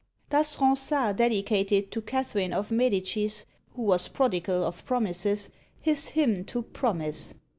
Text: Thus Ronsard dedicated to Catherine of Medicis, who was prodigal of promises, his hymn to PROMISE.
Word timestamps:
Thus 0.31 0.59
Ronsard 0.59 1.17
dedicated 1.17 1.91
to 1.91 2.01
Catherine 2.01 2.53
of 2.53 2.71
Medicis, 2.71 3.45
who 3.75 3.83
was 3.83 4.07
prodigal 4.07 4.63
of 4.63 4.83
promises, 4.83 5.51
his 5.79 6.07
hymn 6.07 6.43
to 6.45 6.63
PROMISE. 6.63 7.35